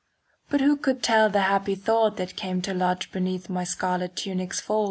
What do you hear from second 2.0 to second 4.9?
that came To lodge beneath my scarlet tunic's fold?